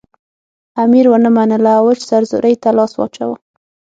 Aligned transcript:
امیر 0.83 1.05
ونه 1.09 1.29
منله 1.35 1.71
او 1.77 1.85
وچ 1.87 1.99
سرزوری 2.09 2.53
ته 2.61 2.69
لاس 2.77 2.91
واچاوه. 2.99 3.37